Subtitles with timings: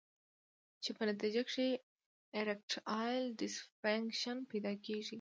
[0.83, 1.67] چې پۀ نتېجه کښې
[2.35, 5.09] ايريکټائل ډسفنکشن پېدا کيږي